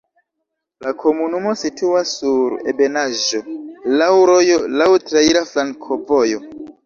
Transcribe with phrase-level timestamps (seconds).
[0.85, 3.41] La komunumo situas sur ebenaĵo,
[4.03, 6.43] laŭ rojo, laŭ traira flankovojo.